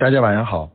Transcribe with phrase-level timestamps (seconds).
[0.00, 0.70] 大家晚上好，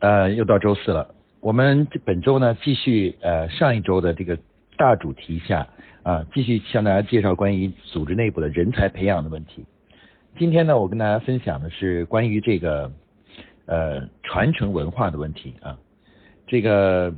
[0.00, 1.14] 呃，又到周四了。
[1.40, 4.38] 我们本周呢，继续呃上一周的这个
[4.76, 5.66] 大主题下
[6.02, 9.64] 啊，继续向大家介绍关于组织内部的人才培养的问题。
[10.38, 12.92] 今天呢，我跟大家分享的是关于这个
[13.64, 15.78] 呃传承文化的问题啊。
[16.46, 17.14] 这个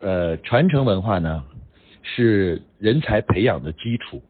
[0.00, 1.44] 呃传承文化呢，
[2.02, 4.22] 是人才培养的基础。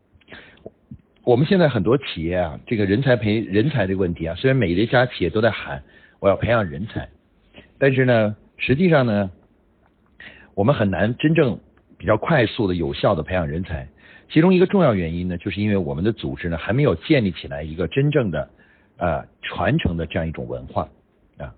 [1.24, 5.82] 我们现在很多企业啊，这个人才培人才这个问题啊，虽然每一家企业都在喊
[6.20, 7.08] 我要培养人才，
[7.78, 9.30] 但是呢，实际上呢，
[10.54, 11.60] 我们很难真正
[11.96, 13.88] 比较快速的、有效的培养人才。
[14.30, 18.50] 其中一个重要原因呢，就是因为我们的组织呢还没有建立起来一个真正的
[18.96, 20.88] 呃传承的这样一种文化
[21.38, 21.54] 啊。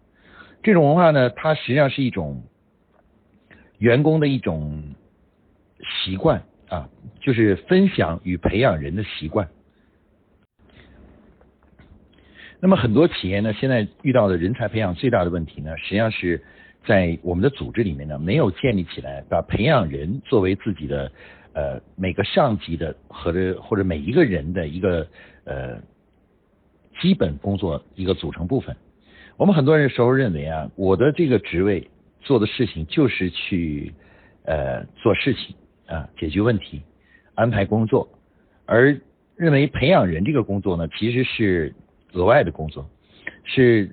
[0.62, 2.44] 这种文化呢，它实际上是一种
[3.78, 4.94] 员工的一种
[6.04, 6.88] 习惯啊，
[7.20, 9.48] 就是分享与培养人的习惯。
[12.62, 16.38] 那么很多企业呢，现在遇到的人才培养最大的问题呢，实际上是
[16.86, 21.10] 在我们的组织里面呢，没有建立起来，把培养人作为自己的
[21.54, 25.06] 呃每个上级的或者或者每一个人的一个
[25.44, 25.80] 呃
[27.00, 28.76] 基本工作一个组成部分。
[29.38, 33.90] 我们很多人时候认为啊，我的这个职位做的事情就是去
[34.44, 36.82] 呃做事情啊，解决问题，
[37.34, 38.06] 安排工作，
[38.66, 39.00] 而
[39.34, 41.74] 认为培养人这个工作呢，其实是。
[42.12, 42.88] 额外的工作
[43.44, 43.90] 是，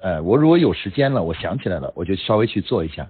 [0.00, 3.08] 呃，我如果有时间了，我想起来了，我就稍微去做一下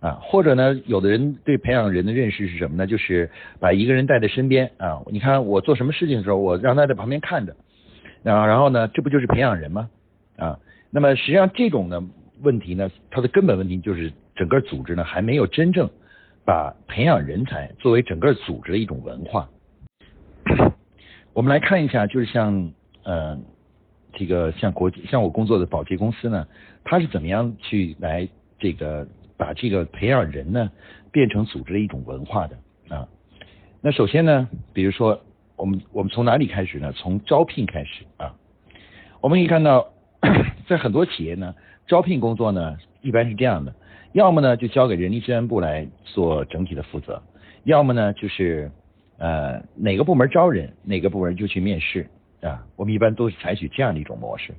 [0.00, 0.18] 啊。
[0.22, 2.86] 或者呢，有的人对培养人的认识是什么呢？
[2.86, 5.02] 就是把一个人带在身边啊。
[5.10, 7.56] 你看我做什么事情的时候，我让他在旁边看着，
[8.24, 9.90] 啊，然后呢，这不就是培养人吗？
[10.36, 10.58] 啊，
[10.90, 12.02] 那么实际上这种呢
[12.42, 15.90] 问题呢，它的根本问题就是整个组织呢还没有真正
[16.44, 19.48] 把培养人才作为整个组织的一种文化。
[21.34, 22.72] 我们来看一下，就是像
[23.04, 23.38] 呃。
[24.18, 26.48] 这个像国际像我工作的保洁公司呢，
[26.84, 28.26] 它是怎么样去来
[28.58, 30.72] 这个把这个培养人呢
[31.12, 32.56] 变成组织的一种文化的
[32.88, 33.06] 啊？
[33.82, 35.20] 那首先呢，比如说
[35.54, 36.92] 我们我们从哪里开始呢？
[36.92, 38.34] 从招聘开始啊。
[39.20, 39.88] 我们可以看到，
[40.66, 41.54] 在很多企业呢，
[41.86, 43.74] 招聘工作呢一般是这样的，
[44.12, 47.22] 要么呢就交给人力资源部来做整体的负责，
[47.64, 48.70] 要么呢就是
[49.18, 52.08] 呃哪个部门招人，哪个部门就去面试。
[52.42, 54.54] 啊，我们一般都是采取这样的一种模式。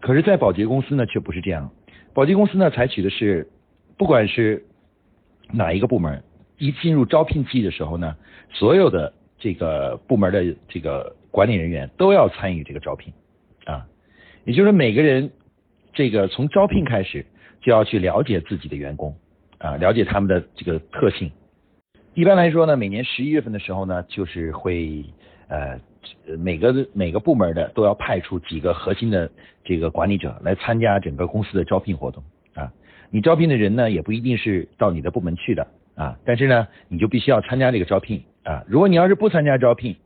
[0.00, 1.70] 可是，在保洁公司呢，却不是这样。
[2.14, 3.48] 保洁公司呢，采取的是，
[3.96, 4.64] 不管是
[5.52, 6.22] 哪一个部门，
[6.56, 8.16] 一进入招聘季的时候呢，
[8.50, 13.12] 所有的这个部门的这个管理人员都要参与这个招聘
[13.64, 13.86] 啊。
[14.44, 15.30] 也就是每个人，
[15.92, 17.26] 这个从招聘开始
[17.60, 19.14] 就要去了解自己的员工
[19.58, 21.30] 啊，了解他们的这个特性。
[22.14, 25.04] 一般来说呢，每年十一月份的时候呢，就是会
[25.48, 25.80] 呃。
[26.38, 29.30] 每个每个部门的都要派出几个核心的
[29.64, 32.22] 这个管理者来参加整个公司的招聘活动
[32.54, 32.72] 啊。
[33.10, 35.66] 你招聘的人呢，也不一定是到你的部门去的
[35.96, 38.64] 啊，但是呢，你就必须要参加这个招聘啊。
[38.68, 39.96] 如果你要是不参加招聘，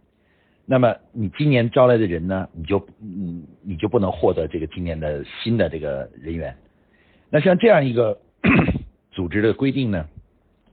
[0.67, 6.57] 那么你今年招来的人呢，你就嗯你就不能获得这个今年的新的这个人员。
[7.31, 8.19] 那像这样一个
[9.13, 10.09] 组织的规定呢，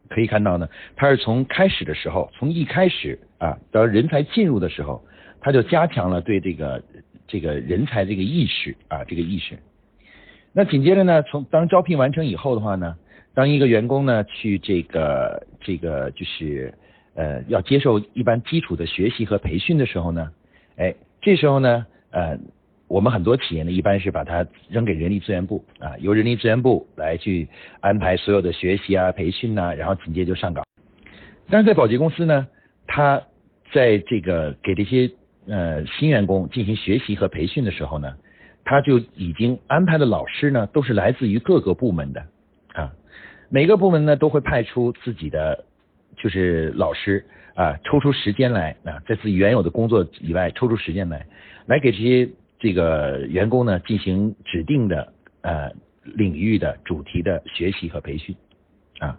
[0.10, 5.04] 可以看到呢，它是从开始的时候，从一开始啊，到人才进入的时候。
[5.42, 6.84] 他就加强了对这个
[7.26, 9.58] 这个人才这个意识啊，这个意识。
[10.52, 12.98] 那紧接着呢，从当招聘完成以后的话呢，
[13.34, 16.74] 当一个员工呢去这个这个就是
[17.16, 20.30] 呃要接受一般基础的学习和培训的时候呢，
[20.76, 22.38] 哎，这时候呢呃
[22.90, 27.48] 我们很多企业呢一般是把它扔给人力资源部啊，由人力资源部来去
[27.80, 30.66] 安排所有的学习啊培训呐，然后紧接着就上岗。
[31.50, 32.48] 但是在保洁公司呢，
[32.88, 33.22] 他
[33.72, 35.10] 在这个给这些
[35.48, 38.16] 呃，新员工进行学习和培训的时候呢，
[38.66, 42.22] 他就已经安排的老师呢，都是来自于各个部门的
[42.74, 42.92] 啊。
[43.50, 45.66] 每个部门呢都会派出自己的
[46.18, 47.26] 就是老师
[47.56, 51.26] 啊，抽出时间来啊，在自己原有的工作以外抽出时间来，
[51.66, 55.72] 来给这些这个员工呢进行指定的呃
[56.04, 58.36] 领域的主题的学习和培训
[59.00, 59.18] 啊。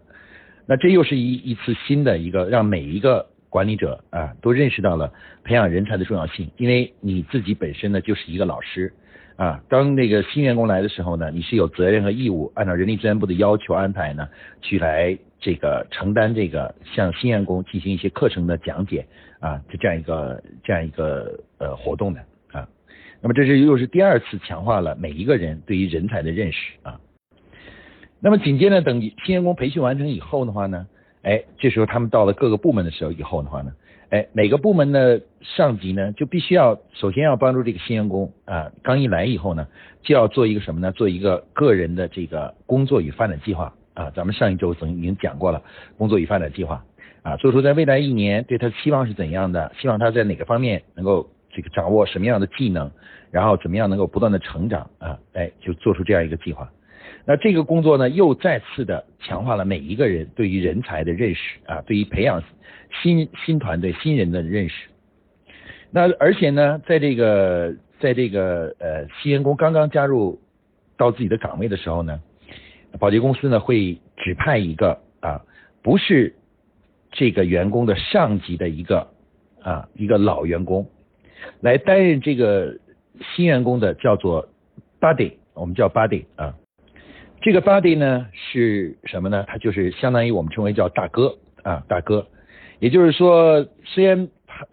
[0.67, 3.27] 那这又是一一次新的一个让每一个。
[3.53, 8.93] 管理者啊，都认识到了培养人才的重要性，因为你自己本身呢就是一个老师
[9.35, 9.61] 啊。
[9.69, 14.29] 当那个新员工来的时候呢，你是有责任和义务按照人力资源部的要求安排呢，
[14.63, 19.05] 去来这个承担这个向新员工进行一些课程的讲解
[19.41, 22.21] 啊，就这样一个这样一个呃活动的。
[23.23, 27.01] 那么这是又是第二次强化了每一个人对于人才的认识啊。
[28.21, 30.87] 那么紧接着等新员工培训完成以后的话呢？
[31.23, 33.73] 哎，这时候他们到了各个部门的时候以后的话呢，
[34.09, 39.67] 哎，每个部门的上级呢，就必须要首先要帮助这个新员工啊，刚一来以后呢，
[40.03, 40.91] 就要做一个什么呢？
[40.93, 44.11] 做一个个人的这个工作与发展计划啊。
[44.17, 45.63] 咱们上一周曾已经讲过了
[45.99, 46.83] 工作与发展计划
[47.21, 51.29] 啊，做出在未来一年对他的期望是怎样的，希望他在哪个方面能够
[51.69, 52.91] 掌握什么样的技能，
[53.31, 56.71] 然后怎么样能够不断的成长啊，哎，就做出这样一个计划。
[57.27, 62.43] 那这个工作呢，又再次的强化了每一个人对于人才的认识啊，对于培养
[63.03, 64.89] 新新团队新人的认识。
[65.91, 70.41] 那而且呢，在这个在这个呃新员工刚刚加入
[70.97, 72.21] 到自己的岗位的时候呢，
[72.99, 75.43] 保洁公司呢会指派一个啊
[75.83, 76.35] 不是
[77.11, 79.09] 这个员工的上级的一个
[79.63, 80.87] 啊一个老员工
[81.61, 82.77] 来担任这个
[83.35, 84.49] 新员工的叫做
[85.01, 86.55] buddy，我们叫 buddy 啊。
[87.41, 89.45] 这个 buddy 呢是什么呢？
[89.49, 92.27] 他就是相当于我们称为叫大哥啊，大哥。
[92.81, 94.29] 也就是说，虽然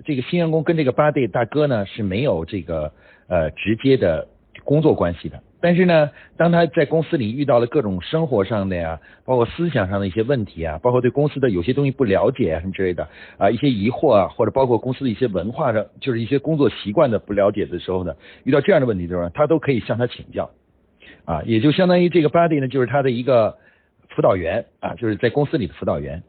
[0.06, 2.92] 这个新员工跟这个 buddy 大哥呢是没有这个
[3.28, 4.28] 呃直接的
[4.64, 13.06] 工作关系的，但是呢，当他在公司里遇到了各种生活上的呀，包括思想上的一些问题啊，包括对公司的有些东西不了解啊什么之类的
[13.38, 18.16] 啊，一些疑惑啊，或者包括公司的一些文化上，就是一些工作习惯的不了解的时候呢，
[18.46, 20.50] 遇到这样的问题的时候，他都可以向他请教。
[21.26, 23.58] 啊，也就相当于这个 buddy 呢，就是他的一个
[24.08, 26.24] 辅导员啊，就是在公司里的辅导员。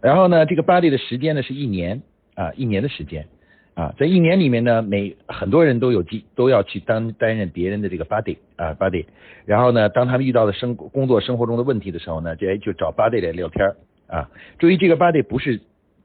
[0.00, 2.02] 然后呢，这个 buddy 的时间呢是一年
[2.36, 3.26] 啊，一年的时间
[3.74, 9.04] 啊，在一年里面呢，每很多人都有机都要去当担任别人的这个 buddy 啊 buddy。
[9.46, 13.66] 然后呢，当他们遇到的生工作生活中的问题的时候呢，就就找 buddy 来聊天
[14.06, 14.28] 啊。
[14.58, 15.60] 注意，这个 buddy 不是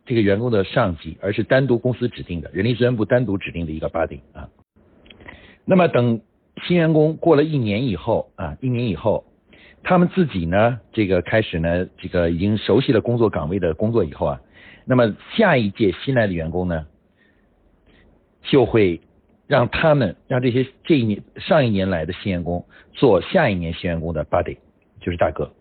[0.05, 4.49] 这个员工的上级，而是单独公司指定的人力资源部单独指定的一个 buddy 啊。
[5.65, 6.21] 那么等。
[6.63, 9.25] 新员工过了一年以后啊，一年以后，
[9.83, 14.41] 他们自己呢，这个开始呢，这个已经熟悉了工作岗位的工作以后啊，
[14.85, 16.85] 那么下一届新来的员工呢，
[18.49, 18.99] 就会
[19.47, 24.57] 让他们让这些这一年上一年来的新员工做下一年新员工的 buddy，
[24.99, 25.51] 就是大哥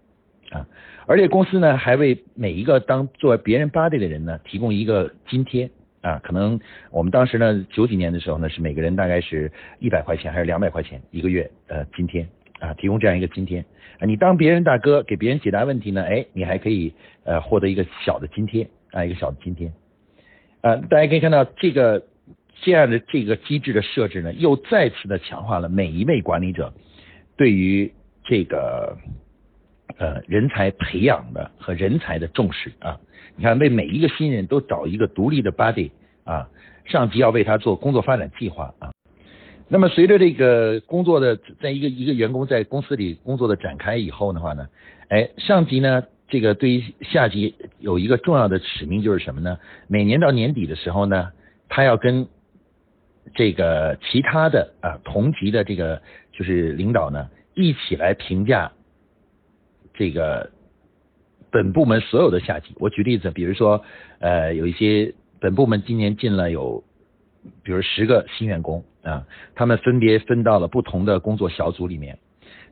[0.50, 0.66] 啊，
[1.06, 5.70] 而且公司呢还为每一个当做别人 buddy 的人呢提供一个津贴。
[6.04, 6.60] 啊，可能
[6.90, 12.28] 我们当时呢，九几年的时候呢，是每个人大概是一百块钱还是两百块钱一个月，呃，津贴
[12.60, 13.64] 啊，提供这样一个津贴。
[13.98, 16.92] 啊，你当别人大哥给别人解答问题呢，哎，你还可以
[17.24, 19.72] 呃获得一个小的津贴啊，一个小的津贴。
[20.60, 22.02] 啊，大家可以看到这个
[22.64, 26.72] 这样的这个机制的设置呢，又再次的强化了每一位管理者
[27.36, 27.92] 对于
[28.24, 28.96] 这个
[29.98, 32.98] 呃人才培养的和人才的重视啊。
[33.36, 35.90] 你看，为每一个新人都找一个独立的 body
[36.24, 36.48] 啊，
[36.86, 38.92] 上级要为他做工作发展计划啊。
[39.68, 44.68] 那么随着这个工作的，在一个一个员工在公司里工作的展开以后的话呢，
[45.08, 49.58] 哎，上级呢，这个对于下级有一个重要的使命就是什么呢？
[49.88, 51.30] 每年到年底的时候呢，
[51.68, 52.28] 他要跟
[53.32, 58.72] 这个其他的啊同级的这个就是领导呢一起来评价
[59.94, 60.50] 这个。
[61.50, 63.80] 本部门所有的下级，我举例子，比如说，
[64.18, 66.82] 呃，有一些本部门今年进了有，
[67.62, 69.24] 比如十个新员工啊，
[69.54, 72.18] 他们分别分到了不同的工作小组里面。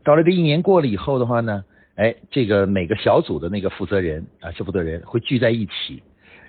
[0.02, 1.64] 到了这一年过了以后的话呢，
[1.94, 6.02] 哎，这个每个小组的那个负责人啊，小负责人会聚在一起，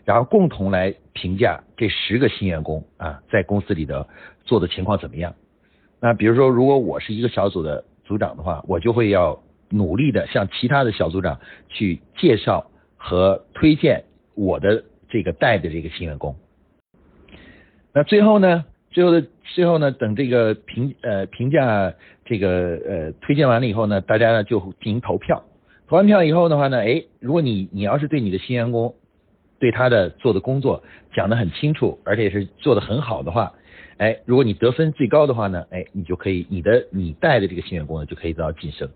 [0.05, 4.07] 然后共同来评价这十个新员工啊，在公司里的
[4.43, 5.33] 做的情况怎么样。
[5.99, 9.41] 那比如说，如果我是一个小组的组长的话，我就会要。
[9.69, 14.03] 努力的向其他的小组长去介绍和推荐
[14.35, 16.35] 我的这个带的这个新员工。
[17.91, 21.91] 那最后呢，最后的最后呢，等这个评呃评价
[22.23, 25.43] 这个呃推荐完了以后呢，大家呢就进行投票。
[25.87, 28.93] 投完票以后的话呢，哎，如果你你要是对你的新员工
[29.63, 33.53] 对他的做的工作讲得很清楚，而且是做得很好的话，
[33.95, 38.89] 哎，如果你得分最高的话呢，哎，你就可以你的你带的这个新员工呢就可以得到晋升。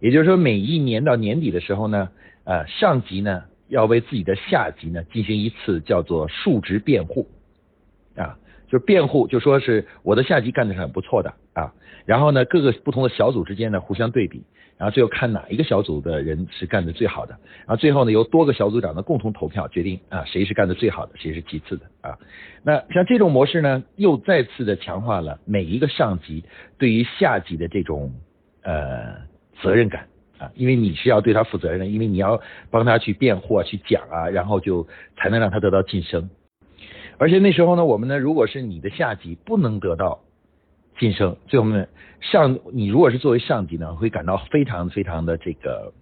[0.00, 2.10] 也就是说，每一年到年底的时候呢，
[2.44, 7.26] 呃，上级呢要为自己的下级呢进行一次叫做述职辩护，
[8.14, 11.72] 啊，就是辩护，就说是我的下级干的是很不错的啊，
[12.04, 14.42] 然后呢，各个不同的小组之间呢互相对比，
[14.82, 22.18] 然后最后看哪一个小组的人是干的最好的，然后最后呢由多个小组长呢共同投票决定啊谁是干的最好的，谁是其次的啊。
[22.64, 26.42] 那像这种模式呢，又再次的强化了每一个上级
[26.78, 28.12] 对于下级的这种
[28.62, 29.30] 呃。
[29.60, 30.08] 责任感
[30.38, 36.28] 啊，因为你是要对他负责任的，因为你要帮他去辩护啊，去讲啊，然后就才能让他得到晋升。
[37.16, 40.24] 而且那时候呢，我们呢，如果是你的下级不能得到
[40.98, 41.86] 晋升，最后呢，
[42.20, 45.92] 上你如果是作为上级呢，会感到非常非常的这个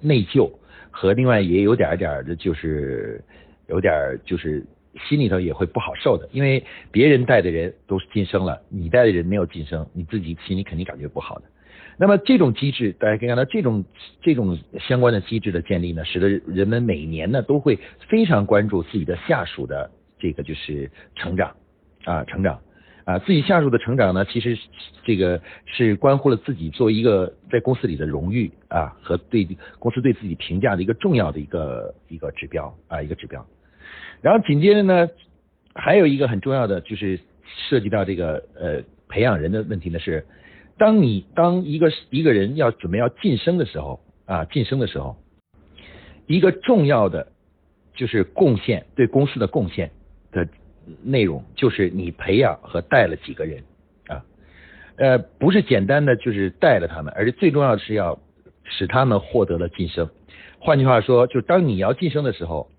[0.00, 0.50] 内疚，
[0.90, 3.22] 和另外也有点点的，就是
[3.68, 3.92] 有点
[4.24, 4.64] 就是
[5.08, 11.44] 心里头也会不好受的，因为别人带的人都是晋升了，你带的人没有晋升，你自己心里肯定感觉不好的。
[11.98, 13.82] 那么这种机制，大家可以看到，这种
[14.20, 17.78] 这种相关的机制的建立呢，使得人们每年呢都会
[18.08, 21.56] 非常关注自己的下属的这个就是成长
[22.04, 22.60] 啊成长
[23.06, 24.58] 啊自己下属的成长呢，其实
[25.02, 29.48] 这个是关乎了自己作为一个在公司里的荣誉啊和对
[29.78, 33.42] 公司对自己评价的一个重要的一个一个指标啊一个指标。
[34.20, 35.08] 然后紧接着呢，
[35.74, 37.18] 还有一个很重要的就是
[37.70, 40.26] 涉及到这个呃培养人的问题呢是。
[40.78, 45.16] 当你当一个一个人要准备要晋升的时候啊，晋升的时候，
[46.26, 47.32] 一个重要的
[47.94, 49.90] 就是贡献对公司的贡献
[51.02, 53.62] 内容，就是你培养和带了几个人
[54.08, 54.24] 啊，
[54.96, 58.18] 呃，不是简单的就是带了他们，而且最重要的是要
[58.64, 60.08] 使他们获得了晋升。
[60.58, 62.70] 换句话说，就当你要晋升的时候，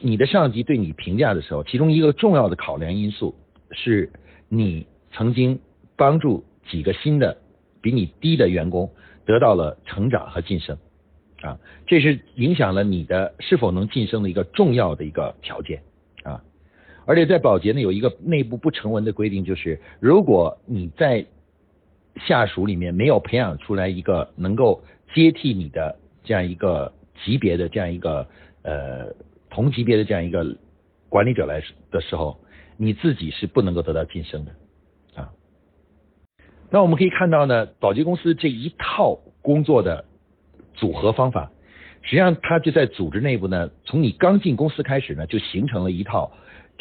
[0.00, 3.34] 你的上级对你评价的时候，其中一个重要的考量因素
[3.70, 4.10] 是
[4.48, 5.60] 你曾经
[5.96, 7.38] 帮助几个新的。
[7.82, 8.90] 比你低的员工
[9.26, 10.78] 得到了成长和晋升，
[11.42, 15.82] 啊，这是影响了你的是否能晋升的一个重要的一个条件。
[17.06, 21.26] 而且在保洁呢有一个内部不成文的规定，就是如果你在
[22.26, 24.82] 下属里面没有培养出来一个能够
[25.14, 26.92] 接替你的这样一个
[27.24, 28.26] 级别的这样一个
[28.62, 29.12] 呃
[29.50, 30.56] 同级别的这样一个
[31.08, 32.38] 管理者来的时候，
[32.76, 34.52] 你自己是不能够得到晋升的
[35.14, 35.30] 啊。
[36.70, 40.04] 那我们可以看到呢，保洁公司这一套工作的
[40.74, 41.52] 组合方法，
[42.02, 46.32] 实际上它就在组织内部呢，从你刚进公司开始呢，就形成了一套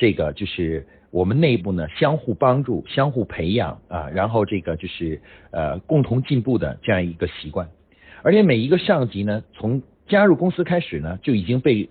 [0.04, 7.70] 这个就是我们内部呢相互帮助、相互培养啊，然后这个就是呃共同进步的这样一个习惯，
[8.22, 11.90] 而且每一个上级呢，从加入公司开始呢，就已经被。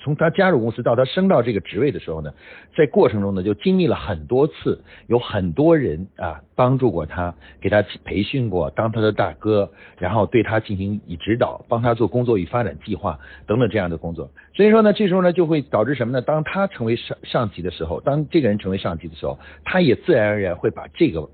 [0.00, 2.32] 从他加入公司到他升到这个职位的时候呢，
[2.74, 14.30] 在过程中呢，就经历了很多次，有很多人啊帮助过他，给他培训过，当他的大哥，然后对他进行以指导，帮他做工作与发展计划等等这样的工作。
[14.54, 16.22] 所以说呢，这时候呢，就会导致什么呢？
[16.22, 21.28] 当他成为上上级的时候，当这个人成为上级的时候，他也自然而然会把这个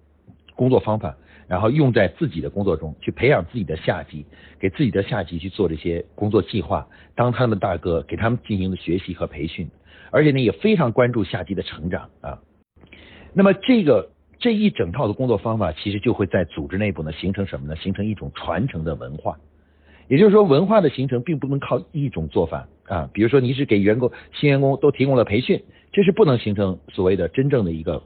[0.56, 1.14] 工作方法。
[1.48, 4.26] 然后用在自己的工作中，去培养自己的下级，
[4.58, 9.68] 给自己的下级去做这些工作计划，当他们大哥，给他们进行的学习和培训，
[10.10, 12.38] 而且呢也非常关注下级的成长啊。
[13.32, 17.76] 那么这个这一整套的工作方法，其实就会在组织内部呢形成什么呢？
[17.76, 19.38] 形成一种传承的文化。
[20.08, 25.62] 也就是说，文化的形成并不能靠一种做法啊，比如说你是给员工新员工都提供了培训，
[25.92, 28.02] 这是不能形成所谓的真正的一个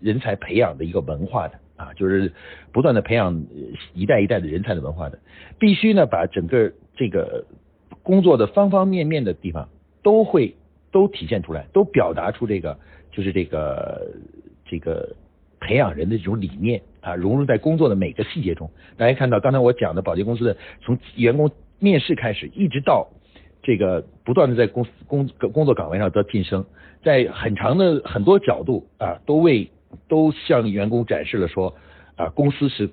[0.00, 1.58] 人才培养的一个文化的。
[1.76, 2.32] 啊，就是
[2.70, 3.44] 不断的培养
[3.94, 5.18] 一代一代的人才的文化的，
[5.58, 7.44] 必须呢把整个这个
[8.02, 9.68] 工作的方方面面的地方
[10.02, 10.54] 都会
[10.92, 12.78] 都体现出来，都表达出这个
[13.10, 14.12] 就是这个
[14.66, 15.16] 这个
[15.60, 18.70] 培养人的这种理念啊，融入在工作的每个细节中。
[18.96, 21.50] 大家看到刚才我讲的保洁公司的从员工
[21.80, 23.08] 面试开始，一直到
[23.62, 26.64] 这个不断的在公司工工作岗位上得晋升，
[27.02, 29.70] 在很长的很多角度啊都为。
[30.08, 31.74] 都向员工展示了说，
[32.16, 32.90] 啊，公司是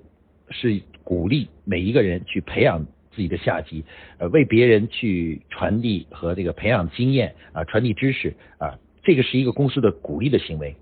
[0.49, 3.83] 是鼓励每一个人去培养自己的下级，
[4.17, 10.75] 呃，为别人去传递和这个培养经验啊，传递知识啊，这个是一个公司的鼓励的行为。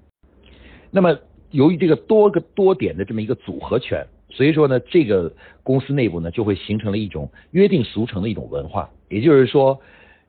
[0.91, 1.17] 那么，
[1.51, 5.33] 由于这个多个多点的这么一个组合拳，所以说呢，这个
[5.63, 8.89] 公司内部呢就会形成了一种约定俗成的一种文化。
[9.09, 9.79] 也就是说，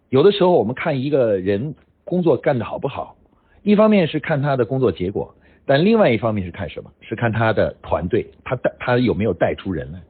[0.09, 3.17] 有的时候我们看一个人工作干得好不好，
[3.63, 5.35] 一方面是看他的工作结果。
[5.69, 6.91] 但另外一方面是看什么？
[7.03, 10.01] 是看他的团队，他带他有没有带出人来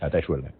[0.00, 0.08] 啊？
[0.10, 0.52] 带出人来。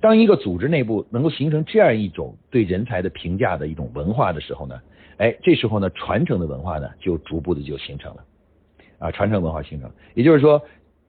[0.00, 4.80] 当一个组织内部能够形成这样一种对人才的评价的一种文化的时候呢，
[5.18, 8.24] 哎，这时候呢，传承的文化呢就逐步的就形成了
[8.98, 9.88] 啊，传承文化形成。
[10.14, 10.60] 也就是说，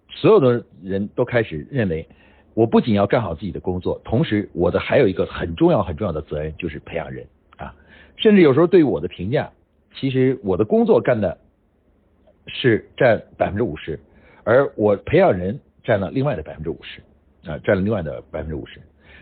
[0.10, 2.08] 所有的人都开始认为，
[2.54, 7.26] 我不仅要干好自己的工作，同时我的还有一个很重要很重要的责任就是培养人
[7.58, 7.74] 啊。
[8.18, 9.50] 甚至有时候对我的评价，
[9.96, 11.40] 其实我的工作干的。
[12.48, 14.00] 是占百分之五十，
[14.44, 17.02] 而我培养人占了另外的百分之五十，
[17.50, 18.82] 啊，占了另外的百分之五十。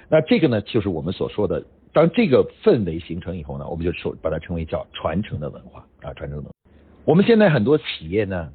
[0.10, 1.64] 那这个呢，就是我们所说的，
[1.94, 6.50] 当这个氛围形成以后呢，我们就说把它称为叫传承的文化啊，传承的。
[7.06, 8.52] 我们现在很多企业呢，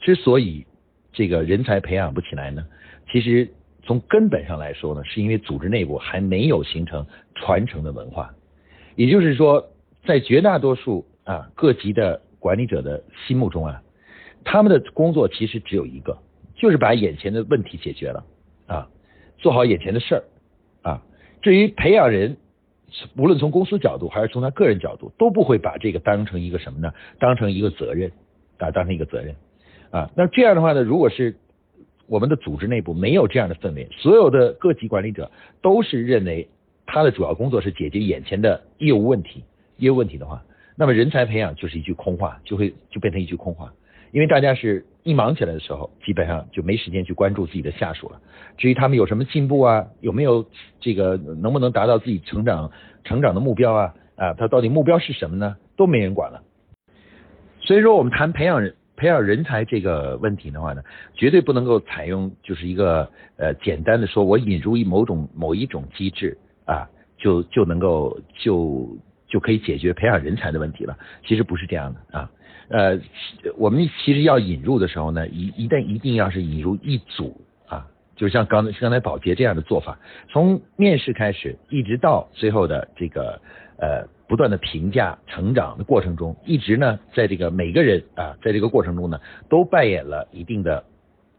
[0.00, 0.66] 之所以
[1.12, 2.64] 这个人才培养不起来呢，
[3.10, 3.48] 其实
[3.84, 8.34] 从根本上来说呢，是因为组织内部还没有形成传承的文化。
[8.96, 9.70] 也就是说，
[10.04, 13.82] 在绝大多数啊各级的管理者的心目中啊。
[14.44, 16.18] 他们的工作其实只有一个，
[16.56, 18.24] 就是把眼前的问题解决了
[18.66, 18.88] 啊，
[19.38, 20.24] 做好眼前的事儿
[20.82, 21.02] 啊。
[21.42, 22.36] 至于培养人，
[23.16, 26.92] 无论从公司角度还是从他个人角度，都不会把这个当成一个什么呢？
[27.18, 28.10] 当成一个责任
[28.58, 29.36] 啊，当成一个责任
[29.90, 30.10] 啊。
[30.16, 31.36] 那这样的话呢，如果是
[32.06, 35.30] 我们的组织内部没有这样的氛围，所有的各级管理者
[35.60, 36.48] 都是认为
[36.86, 39.44] 他的主要工作是解决眼前的业务问题、
[39.76, 40.42] 业务问题的话，
[40.74, 43.70] 那么人才培养就是一句空话，就会就变成一句空话。
[44.10, 48.20] 因为大家是一忙起来的时候，基本上就没时间去关注自己的下属了。
[48.56, 50.46] 至于他们有什么进步啊，有没有
[50.80, 52.70] 这个能不能达到自己成长
[53.04, 55.56] 成长的目标啊，啊，他到底目标是什么呢？
[55.76, 56.42] 都没人管了。
[57.60, 60.82] 所以说，我们谈培养人培养人才这个问题的话呢，
[61.14, 68.96] 绝对不能够采用就是一个呃简单的说我引入一某种某一种机制啊，就就能够就
[69.28, 70.96] 就可以解决培养人才的问题了。
[71.24, 72.30] 其实不是这样的啊。
[72.70, 73.00] 呃，
[73.56, 79.98] 我们其实要引入的时候呢，一一旦一定要是引入一组啊，就像刚才刚才保洁这样的做法，
[80.28, 83.40] 从面试开始，一直到最后的这个
[83.78, 90.84] 呃不断的评价成长的过程中，一直呢在这个每个人啊，在这个过程中呢，都扮演了一定的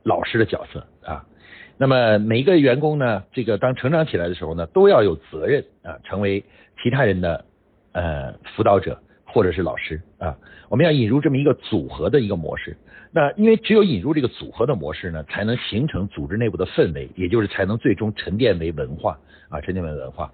[0.04, 1.24] 老师的角色啊。
[1.78, 6.44] 那么每一个员工呢，这个当成长起来的时候呢，都要有责任啊，成为
[6.82, 7.46] 其他人的
[7.92, 9.00] 呃辅导者。
[9.32, 10.36] 或者是老师啊，
[10.70, 12.76] 我们要引入这么一个组合的一个模式。
[13.12, 19.18] 那因为只有引入这个组合的模式呢，才能形成组织内部的氛围，也就是才能最终沉淀为文化
[19.50, 20.32] 啊，沉淀为文化。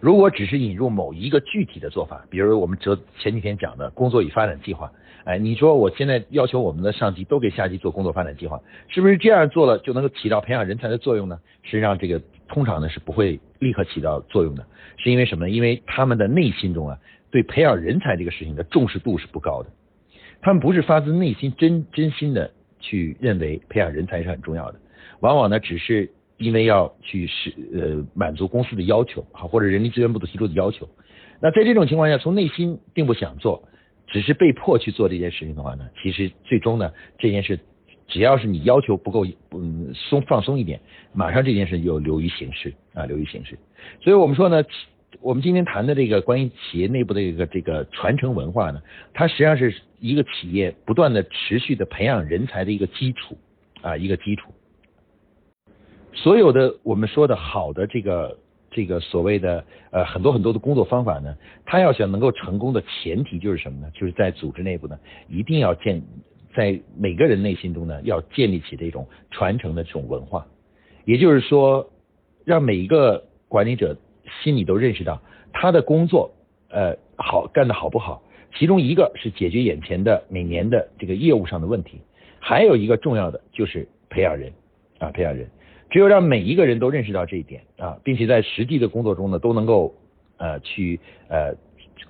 [0.00, 4.92] 如果只是引入某一个具体的做法，比如我们这前几天讲的工作与发展计划，
[5.24, 11.38] 哎，你说我现在要求我们的上级都给下级做工作发展计划，是不是这样做了就能够起到培养人才的作用呢？
[11.62, 14.64] 实际上，这个通常呢是不会立刻起到作用的，
[14.98, 15.50] 是因为什么呢？
[15.50, 16.98] 因为他们的内心中啊。
[17.34, 19.70] 对培养人才这个事情的重视度是不高的，
[20.40, 24.78] 他们不是发自内心真真心的去认为培养人才是很重要的，
[25.18, 30.88] 往往呢只是因为要去是呃满足公司的要求啊，或者人力资源部的提出的要求。
[31.40, 33.68] 那在这种情况下，从内心并不想做，
[34.06, 37.58] 只是被迫去做这件事情的话呢，其实最终呢这件事
[38.06, 40.80] 只要是你要求不够嗯松放松一点，
[41.12, 43.58] 马上这件事就流于形式啊流于形式。
[44.02, 44.62] 所以我们说呢。
[45.20, 53.36] 我们今天谈的这个关于企业内部的一个这个传承文化呢，它实际上是一个企业不断的持续的培养人才的一个基础
[53.80, 54.52] 啊，一个基础。
[56.12, 58.38] 所有的我们说的好的这个
[58.70, 63.90] 这个所谓的呃很多很多的工作方法呢，它要想能够成功的前提就是什么呢？
[63.94, 64.98] 就是在组织内部呢，
[65.28, 66.02] 一定要建
[66.54, 70.46] 在每个人内心中呢，要建立起这种传承的这种文化，
[71.04, 71.88] 也就是说，
[72.44, 73.96] 让每一个管理者。
[74.42, 75.20] 心里都认识到
[75.52, 76.32] 他的工作，
[76.68, 78.22] 呃，好干的好不好？
[78.56, 82.00] 其中一个是解决眼前的每年的这个业务上的问题，
[82.38, 84.52] 还有一个重要的就是培养人
[84.98, 85.48] 啊，培养人。
[85.90, 89.94] 只有让每一个人都认识到这一点啊，并且在实际的工作中呢，都能够
[90.38, 91.54] 呃去呃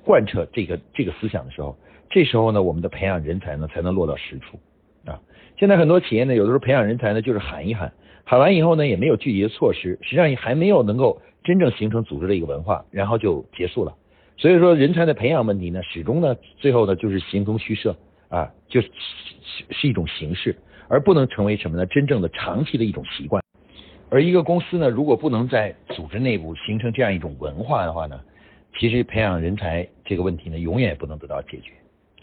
[0.05, 1.77] 贯彻这个这个思想的时候，
[2.11, 4.59] 这时候呢，我们的培养人才呢才能落到实处
[5.07, 5.21] 啊。
[5.59, 7.93] 现在很多企业呢，有的时候培养人才呢，就是喊一喊，
[8.25, 11.23] 喊完以后呢，也没有具体的措施，实际上也还没有能够。
[11.45, 13.95] 真正形成组织的一个文化，然后就结束了。
[14.37, 17.95] 所以说，人才的培养问题呢，始终呢，最后呢，就是形同虚设
[18.29, 18.91] 啊，就是
[19.71, 20.57] 是一种形式，
[20.89, 21.87] 而不能成为什么呢？
[21.87, 23.41] 真正的长期的一种习惯。
[24.11, 28.21] 而一个公司呢，如果不能在组织内部形成这样一种文化的话呢，
[28.79, 31.73] 其实培养人才这个问题呢，永远也不能得到解决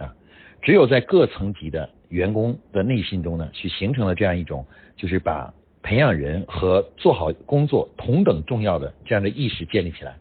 [0.03, 0.13] 啊。
[0.61, 4.65] 只有在各层级的员工的内心中呢，去形成了这样一种，
[4.97, 5.53] 就是把。
[5.83, 10.17] 培养人和做好工作同等重要的这样的意识建立起来，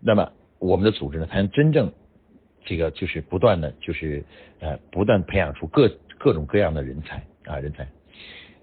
[0.00, 1.92] 那么我们的组织呢才能真正
[2.64, 4.24] 这个就是不断的就是
[4.60, 7.88] 呃不断培养出各各种各样的人才啊人才。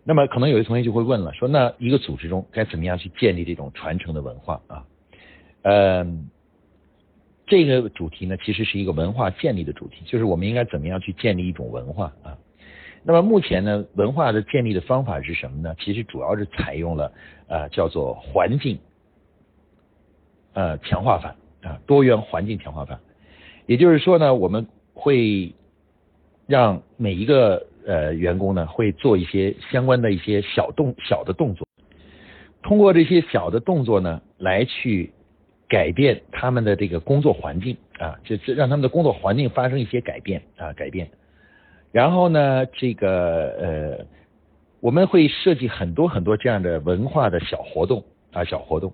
[0.04, 4.86] 那么可能有些同学就会问了，说那一个组织中该怎么样去建立这种传承的文化啊？
[5.64, 6.30] 嗯，
[7.46, 12.38] 这个主题呢其实是一个文化建立的主题，就是我们应该怎么样去建立一种文化啊？
[13.08, 15.74] 那么目前呢，文化的建立的方法是什么呢？
[15.80, 17.14] 其实主要是采用了
[17.48, 18.78] 呃叫做环境
[20.52, 23.00] 呃强化法啊多元环境强化法，
[23.66, 25.54] 也就是说呢，我们会
[26.48, 31.66] 让每一个呃员工呢会做一些相关的一些小动小的动作，
[32.62, 35.14] 通过这些小的动作呢来去
[35.70, 41.10] 改变他们的这个工作环境啊，就是让他们的工作环境发生一些改变啊改变。
[41.92, 44.06] 然后呢，这个呃，
[44.80, 48.94] 我们会设计很多很多这样的文化的小活动啊，小活动。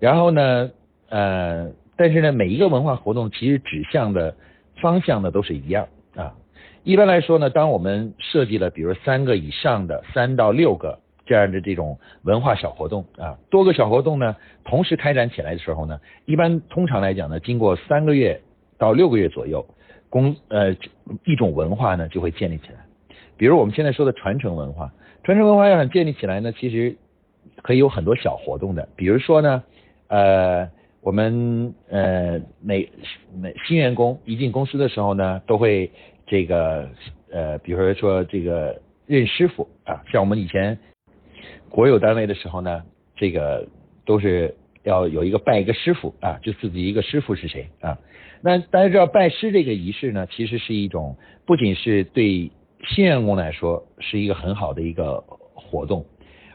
[0.00, 0.70] 然后呢，
[1.08, 4.34] 呃，但是呢，每一个文化活动其实指向的
[4.82, 6.34] 方向呢都是一样啊。
[6.82, 18.38] 一般来说呢，当我们设计了比如三个以上的三到六个这样的这种文化小活动啊，多个小活动呢同时开展起来的时候呢，一般通常来讲呢，经过三个月
[18.76, 19.64] 到六个月左右，
[20.14, 20.72] 公呃
[21.24, 22.78] 一种文化呢就会建立起来。
[23.36, 24.92] 比如我们现在说的传承文化，
[25.24, 26.96] 传承文化要想建立起来呢，其实
[27.62, 28.88] 可以有很多小活动的。
[28.94, 29.64] 比如说呢，
[30.06, 32.88] 呃，我们呃每
[33.34, 35.90] 每新员工一进公司的时候呢，都会
[36.24, 36.88] 这个
[37.32, 40.78] 呃，比如说这个认师傅啊，像我们以前。
[41.70, 42.84] 国有单位的时候呢，
[43.16, 43.66] 这个
[44.06, 47.98] 都是要有一个拜一个师傅啊，就自己一个师傅是谁啊？
[48.42, 51.16] 那大家知道拜师这个仪式呢，其实是一种
[51.46, 52.50] 不仅是对
[52.86, 56.04] 新员工来说是一个很好的一个活动，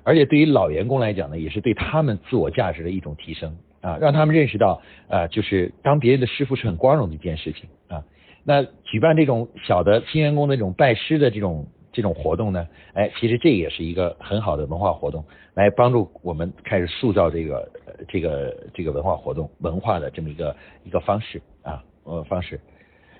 [0.03, 8.03] 而且对于老员工来讲呢，也是对他们自我价值的一种提升啊，让他们认识到啊，就是当别人的师傅是很光荣的一件事情啊。
[8.43, 11.67] 那举办这种小的新员工的这种拜师的这种。
[11.91, 15.23] 这种活动呢，哎，其实这也是一个很好的文化活动，
[15.53, 17.71] 来帮助我们开始塑造这个
[18.07, 22.59] 这个这个文化活动文化的这么一个一个方式啊呃方式。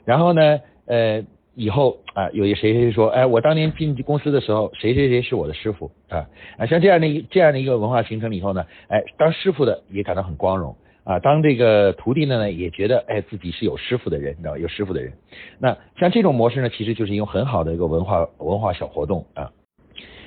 [0.06, 1.24] 然后呢，呃，
[1.56, 6.28] 以后啊，有一谁谁说，哎，我当年进公司的时候，谁谁谁是我的师傅啊
[6.58, 10.76] 啊，像这样的一这样的一个文化形成了以后呢，哎，当师傅的也感到很光荣。
[11.04, 15.14] 啊，当这个徒弟呢也觉得，哎，自己是有师傅的人，你知道有师傅的人。
[15.58, 19.52] 那像这种模式呢，其实就是一种很好的一个文化文化小活动啊。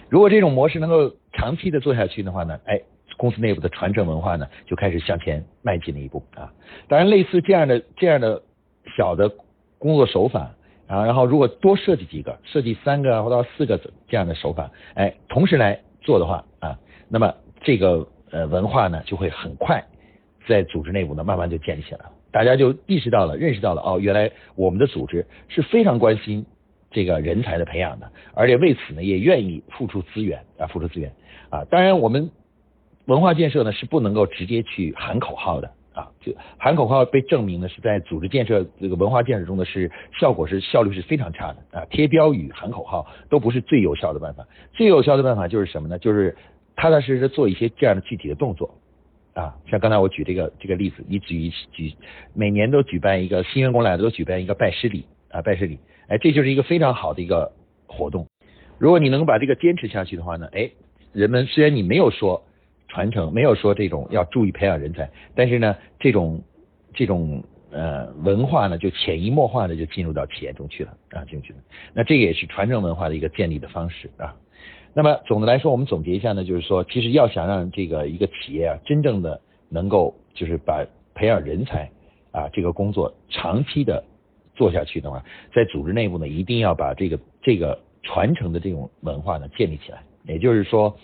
[0.09, 2.81] 如果这种模式能够长期的做下去的话呢，哎，
[3.17, 6.53] 公司内部的传承文化呢就开始向前迈进了一步啊。
[6.89, 8.43] 当然，类似这样的这样的
[8.97, 9.31] 小的
[9.79, 10.51] 工作手法
[10.89, 17.33] 啊，然后如果多设计几个，设计三个或到四个这样的手法，哎，同时来做的话啊，那么
[17.63, 19.85] 这个呃文化呢就会很快。
[20.47, 26.45] 在组织内部呢，慢慢就建立起来了，大家就意识到了、认识到了，哦，原来我们的组织是非常关心
[26.91, 31.13] 这个人才的培养的，而且为此呢，也愿意付出资源啊，付出资源
[31.51, 31.65] 啊。
[31.71, 32.31] 当然，我们
[33.07, 45.99] 文化建设呢是不能够直接去喊口号的啊，就喊口号被证明呢是在组织建设这个文化建设中呢是效果是效率是非常差的啊，贴标语、喊口号都不是最有效的办法，最有效的办法就是什么呢？
[45.99, 46.37] 就是
[46.75, 48.75] 踏踏实实做一些这样的具体的动作。
[49.35, 51.95] 啊，像刚才我举这个这个例子，你举一举
[52.35, 57.51] 每年都举办一个新员工来都举办一个拜师礼啊，拜师礼，哎，这就是一个非常好的一个
[57.87, 58.27] 活动。
[58.79, 60.71] 如果你能把这个坚持下去的话呢，哎，
[61.13, 62.45] 人们虽然你没有说
[62.89, 66.43] 传承，没有说这种要注意培养人才，但是呢，这种
[66.93, 71.59] 这种呃文化呢，就潜移默化的就进入到企业中去了啊，进去了。
[71.95, 74.37] 那这个也是传承文化的一个建立的方式啊。
[74.95, 81.91] 那么总的来说，我们总结一下呢，就是说，其实要想让这个一个企业啊，真正的能够就是把培养人才
[82.31, 84.05] 啊这个工作长期的
[84.55, 85.25] 做下去的话，
[85.55, 90.03] 在组织内部呢，一定要把这个这个传承的这种文化呢建立起来。
[90.27, 90.95] 也就是说，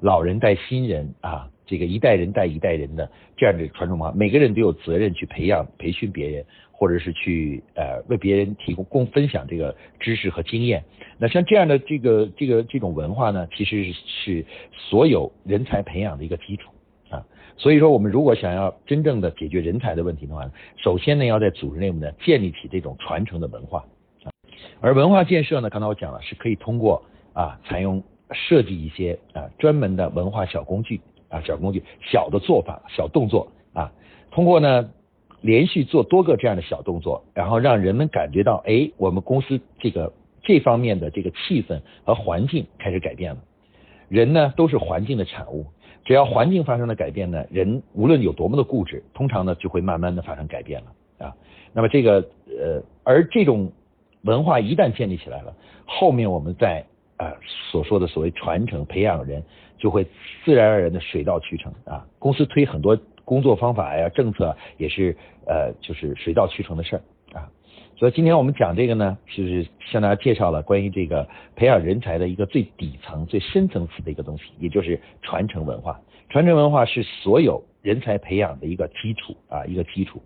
[0.00, 6.44] 老人带新人啊，这个一代人带一代人的这样的传承文化，每个人都有责任去培养、培训别人。
[6.82, 10.82] 或者是去呃为别人提供共分享这个知识和经验，
[11.16, 16.72] 那像这样的这个这个这种文化呢，其实是所有人才培养的一个基础
[17.08, 17.24] 啊。
[17.56, 23.84] 所以说，我们如果想要真正的解决人才的问题的话，首先呢要在组织内部呢建立起这种传承的文化
[24.24, 24.32] 啊。
[24.80, 27.00] 而文化建设呢，刚才我讲了，是可以通过
[27.32, 33.92] 啊采用设计一些啊专门的文化小工具啊小工具小的做法小动作啊，
[34.32, 34.90] 通过呢。
[35.42, 43.40] 连续做多个这样的小动作，然后让人们感觉到，哎，我们公司这个这方面的这个气氛和环境开始改变了。
[44.08, 45.66] 人呢都是环境的产物，
[46.04, 51.34] 只要环境发生了改变呢，人无论有多么的固执，通常呢就会慢慢的发生改变了啊。
[51.72, 53.72] 那么这个呃，而这种
[54.22, 55.52] 文化一旦建立起来了，
[55.86, 56.84] 后面我们在
[57.16, 57.32] 啊
[57.70, 59.42] 所说的所谓传承培养人，
[59.76, 60.06] 就会
[60.44, 62.06] 自然而然的水到渠成啊。
[62.20, 62.96] 公司推很多。
[63.24, 67.02] 工作方法呀，政策也是呃，就是水到渠成的事儿
[67.38, 67.48] 啊。
[67.96, 76.00] 所以今天我们讲这个呢，就是向大家介绍了关于这个培养人才的一个最底层、最深层次的一个东西，也就是传承文化。
[76.28, 80.20] 传承文化是所有人才培养的一个基础啊，一个基础。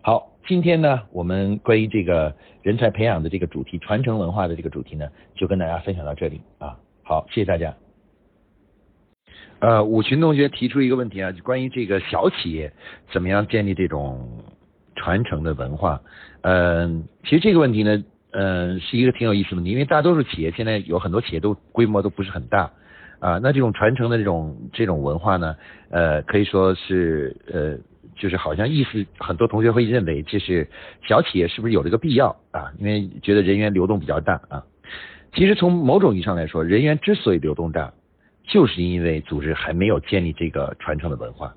[0.00, 2.32] 好，今天呢，我们关于这个
[2.62, 6.78] 人才培养的这个主题，传承文化的这个主题呢，就跟大家分享到这里啊。
[7.02, 7.74] 好，谢谢大家。
[9.64, 12.70] 呃，武群同学提出一个问题啊，就关于这个小企业
[13.10, 14.44] 怎么样建立这种
[14.94, 15.98] 传承的文化。
[16.42, 22.70] 嗯，其实这个问题呢，嗯，是一个挺有意思的问题，因为大多数企业现在有很多企业都规模都不是很大
[23.20, 23.40] 啊。
[23.42, 25.56] 那这种传承的这种这种文化呢，
[25.88, 27.78] 呃，可以说是呃，
[28.16, 30.68] 就是好像意思很多同学会认为，这是
[31.08, 32.70] 小企业是不是有这个必要啊？
[32.78, 34.62] 因为觉得人员流动比较大啊。
[35.32, 37.90] 其实从某种意义上来说，人员之所以流动大。
[38.46, 41.54] 就是因为组织还没有建立这个传承的文化，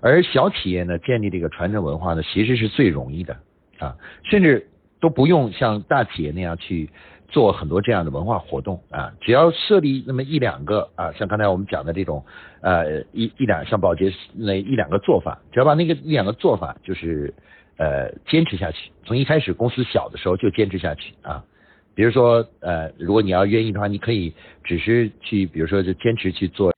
[0.00, 3.36] 而小企业呢，建立这个传承文化呢，其实是最容易的
[3.78, 4.68] 啊，甚至
[5.00, 6.90] 都不用像大企业那样去
[7.28, 12.24] 做很多这样的文化活动啊，只要设立那么一两个啊，像刚才我们讲的这种
[12.60, 17.32] 呃一一两像保洁那一两个做法，只要把那个一两个做法就是
[17.78, 21.44] 呃坚持下去，从一开始公司小的时候就坚持下去啊。
[21.96, 26.70] 比如说，呃，如果你要愿意的话，你可以只是去，比如说就坚持去做，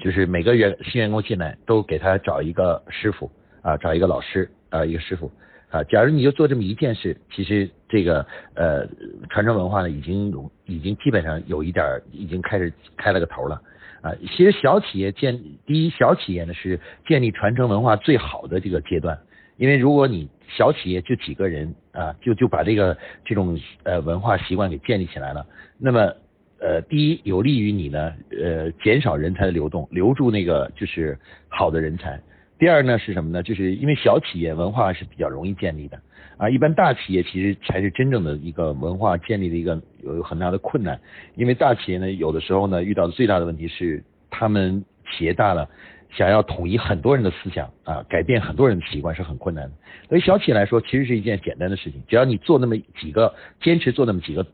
[0.00, 3.30] 就是每个员新员工进来都给他找一个师傅
[3.62, 5.30] 啊，找一个老师啊，一个师傅
[5.70, 5.84] 啊。
[5.84, 8.84] 假如你就做这么一件事，其实这个呃
[9.30, 13.62] 传承文化呢，已经已经基本上有一点已经开始开了个头了
[14.02, 14.12] 啊。
[14.36, 19.16] 其实小企业建第一小企业呢是建立传承文化最好的这个阶段。
[19.56, 25.46] 因为如果你小企业就几个人啊，就就把这个这种呃文化习惯给建立起来了，
[25.78, 26.12] 那么
[26.60, 32.20] 呃第一有利于你呢呃减少人才的流动，留住那个就是好的人才。
[32.58, 33.42] 第二呢是什么呢？
[33.42, 36.00] 就是因为小企业文化是比较容易建立的
[36.38, 40.98] 啊，一般大企业其实才是真正的一个文化建立的一个有很大的困难，
[41.34, 45.68] 因为大企业呢有的时候呢遇到的最大的问题是他们企业大了。
[46.10, 49.72] 想要统一很多人的思想啊，改变很多人的习惯是很困难的。
[50.08, 54.46] 对于小企业来说，其实是一件简单的事情，只要你做那么几个，坚持做那么几个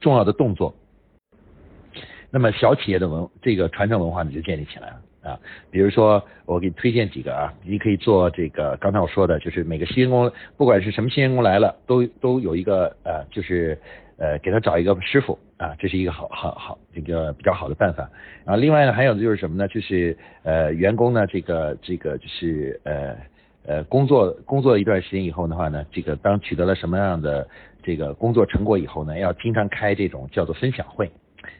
[0.00, 0.74] 重要的动作，
[2.30, 5.38] 那么小企业的文这个传承文化呢就建立起来了啊。
[5.70, 13.78] 比如说，我给你推荐几个啊，你可以做这个刚才我说的，就是每个新员工，不管是什么新员工来了，都都有一个呃，就是
[14.18, 15.38] 呃，给他找一个师傅。
[15.58, 18.08] 啊，这是一个好好好这个比较好的办法。
[18.44, 19.66] 然啊，另外呢，还有的就是什么呢？
[19.66, 23.16] 就是呃，员工呢，这个这个就是呃
[23.66, 27.48] 呃，工作工作一段时间以后的话呢，这个当取得了什么样的
[27.82, 31.10] 这个工作成果以后呢，要经常开这种叫做分享会。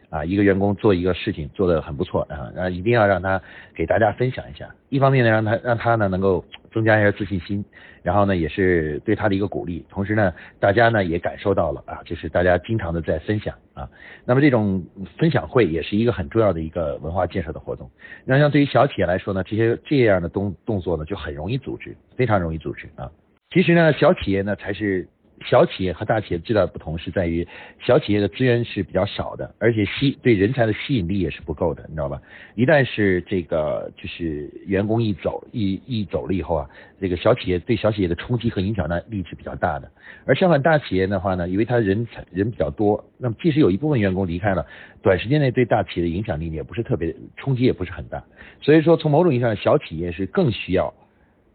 [0.09, 3.41] 啊，一个员工做一个事情做得很不错啊，然后一定要让他
[3.75, 4.67] 给大家分享一下。
[4.89, 7.63] 一方面呢，让他让他呢能够增加一下自信心，
[8.01, 9.85] 然后呢也是对他的一个鼓励。
[9.89, 13.87] 同时呢，大家呢也感受到了啊，就是大家经常的在分享啊。
[14.25, 14.83] 那么这种
[15.17, 17.89] 分享会也是一个很重要的一个文化建设的活动。
[18.25, 23.11] 那像对于小企业来说呢，这些这样的动动作呢就很容易组织，非常容易组织啊。
[23.51, 25.07] 其实呢，小企业呢才是。
[25.45, 27.47] 小企业和大企业最大的不同是在于，
[27.79, 32.21] 小企业的资源是比较少的，而且吸对人才的吸引力也是不够的，你知道吧？
[32.55, 39.89] 一旦是这个就是员工一走一一走了以后啊，这个小企业对小企业的冲击和影响呢力是比较大的。
[40.25, 44.65] 而相反，大企业的话呢，因为它人才人比较多，那么即使有一部分员工离开了，
[45.01, 48.23] 短时间内对大企业的影响力也不是特别冲击也不是很大。
[48.61, 50.93] 所以说，从某种意义上，小企业是更需要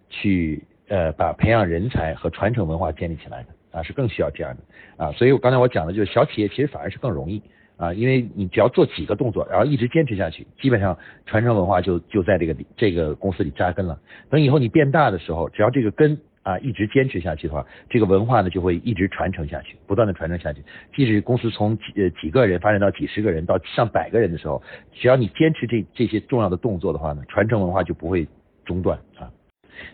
[0.09, 3.49] 去呃把培养人才和传承文化建立起来的。
[3.75, 7.43] 啊，是更需要这样的啊，所以我刚才我讲的就是小企业其实反而是更容易
[7.77, 13.99] 啊，因为你只要做几个动作，然后一直坚持下去，基本上传承文化就就在这个这个公司里扎根了。
[14.31, 20.63] 等以后你变大的时候，只要这个根啊一直坚持下去的话，这个文化呢就会一直传承下去，不断的传承下去。
[20.95, 28.25] 即使公司从几呃几个人发展到几十个人到上百个人的时候，只要你坚持这这些重要的动作的话呢，传承文化就不会
[28.65, 29.29] 中断啊。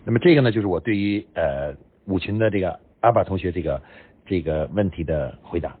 [0.05, 1.73] 那么这个呢，就是我对于呃
[2.05, 2.79] 五群的这个。
[3.01, 3.81] 阿巴同学，这个
[4.25, 5.75] 这个问题的回答。